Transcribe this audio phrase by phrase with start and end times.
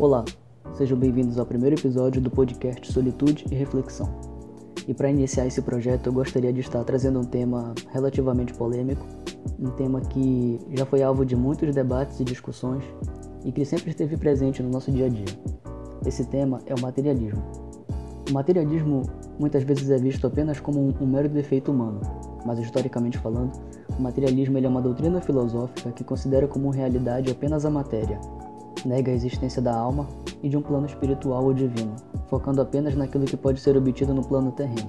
[0.00, 0.24] Olá,
[0.74, 4.08] sejam bem-vindos ao primeiro episódio do podcast Solitude e Reflexão.
[4.86, 9.04] E para iniciar esse projeto, eu gostaria de estar trazendo um tema relativamente polêmico,
[9.58, 12.84] um tema que já foi alvo de muitos debates e discussões
[13.44, 15.36] e que sempre esteve presente no nosso dia a dia.
[16.06, 17.42] Esse tema é o materialismo.
[18.30, 19.02] O materialismo
[19.36, 22.00] muitas vezes é visto apenas como um, um mero defeito humano,
[22.46, 23.50] mas historicamente falando,
[23.98, 28.20] o materialismo é uma doutrina filosófica que considera como realidade apenas a matéria,
[28.84, 30.06] nega a existência da alma
[30.42, 31.96] e de um plano espiritual ou divino,
[32.28, 34.88] focando apenas naquilo que pode ser obtido no plano terreno.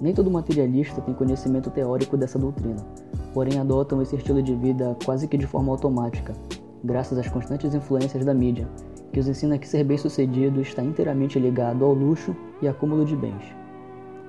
[0.00, 2.84] Nem todo materialista tem conhecimento teórico dessa doutrina,
[3.32, 6.32] porém adotam esse estilo de vida quase que de forma automática,
[6.82, 8.68] graças às constantes influências da mídia,
[9.12, 13.44] que os ensina que ser bem-sucedido está inteiramente ligado ao luxo e acúmulo de bens.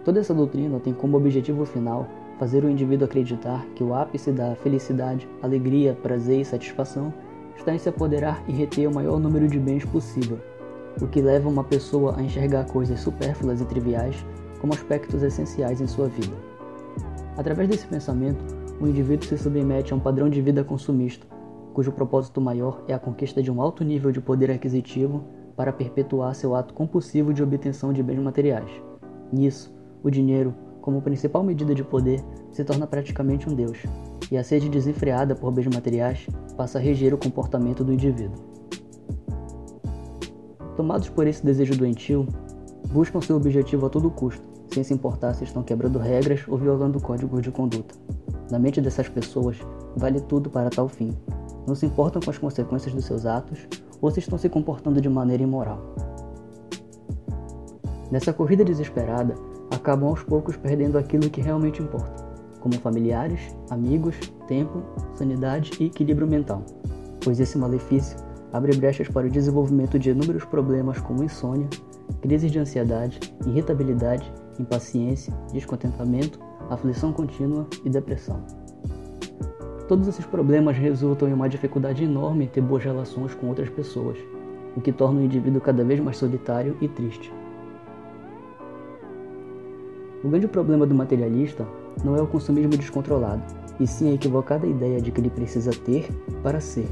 [0.04, 2.06] Toda essa doutrina tem como objetivo final
[2.38, 7.14] fazer o indivíduo acreditar que o ápice da felicidade, alegria, prazer e satisfação
[7.58, 10.40] está em se apoderar e reter o maior número de bens possível,
[11.02, 14.26] o que leva uma pessoa a enxergar coisas supérfluas e triviais
[14.60, 16.36] como aspectos essenciais em sua vida.
[17.38, 18.44] Através desse pensamento,
[18.80, 21.26] o indivíduo se submete a um padrão de vida consumista,
[21.74, 25.24] cujo propósito maior é a conquista de um alto nível de poder aquisitivo
[25.56, 28.70] para perpetuar seu ato compulsivo de obtenção de bens materiais.
[29.32, 29.74] Nisso,
[30.04, 33.84] o dinheiro, como principal medida de poder, se torna praticamente um deus,
[34.32, 38.42] e a sede desenfreada por bens materiais passa a reger o comportamento do indivíduo.
[40.76, 42.28] Tomados por esse desejo doentio,
[42.92, 47.00] buscam seu objetivo a todo custo, sem se importar se estão quebrando regras ou violando
[47.00, 47.96] códigos de conduta.
[48.50, 49.58] Na mente dessas pessoas,
[49.96, 51.16] vale tudo para tal fim.
[51.68, 53.68] Não se importam com as consequências dos seus atos
[54.02, 55.80] ou se estão se comportando de maneira imoral.
[58.12, 59.36] Nessa corrida desesperada,
[59.72, 62.33] acabam aos poucos perdendo aquilo que realmente importa
[62.64, 64.16] como familiares, amigos,
[64.48, 64.82] tempo,
[65.16, 66.64] sanidade e equilíbrio mental,
[67.22, 68.18] pois esse malefício
[68.54, 71.68] abre brechas para o desenvolvimento de inúmeros problemas como insônia,
[72.22, 78.42] crises de ansiedade, irritabilidade, impaciência, descontentamento, aflição contínua e depressão.
[79.90, 84.18] Todos esses problemas resultam em uma dificuldade enorme em ter boas relações com outras pessoas,
[84.78, 87.34] o que torna o indivíduo cada vez mais solitário e triste.
[90.24, 91.68] O grande problema do materialista
[92.04, 93.42] não é o consumismo descontrolado,
[93.80, 96.08] e sim a equivocada ideia de que ele precisa ter
[96.42, 96.88] para ser.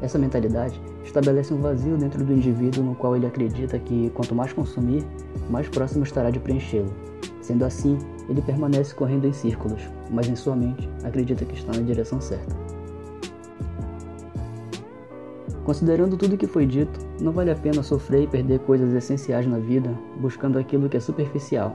[0.00, 4.52] Essa mentalidade estabelece um vazio dentro do indivíduo no qual ele acredita que quanto mais
[4.52, 5.04] consumir,
[5.48, 6.92] mais próximo estará de preenchê-lo.
[7.40, 11.82] Sendo assim, ele permanece correndo em círculos, mas em sua mente acredita que está na
[11.82, 12.54] direção certa.
[15.64, 19.46] Considerando tudo o que foi dito, não vale a pena sofrer e perder coisas essenciais
[19.46, 19.90] na vida
[20.20, 21.74] buscando aquilo que é superficial,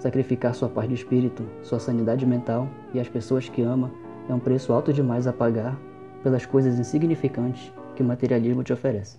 [0.00, 3.92] Sacrificar sua paz de espírito, sua sanidade mental e as pessoas que ama
[4.30, 5.78] é um preço alto demais a pagar
[6.22, 9.18] pelas coisas insignificantes que o materialismo te oferece.